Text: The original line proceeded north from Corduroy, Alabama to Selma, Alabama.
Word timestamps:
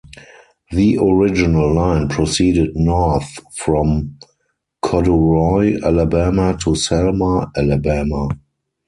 The 0.71 0.97
original 0.97 1.75
line 1.75 2.09
proceeded 2.09 2.71
north 2.75 3.37
from 3.55 4.17
Corduroy, 4.81 5.77
Alabama 5.83 6.57
to 6.61 6.73
Selma, 6.73 7.51
Alabama. 7.55 8.29